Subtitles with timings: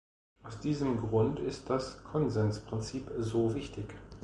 [0.41, 3.93] Aus diesem Grund ist das Konsensprinzip so wichtig.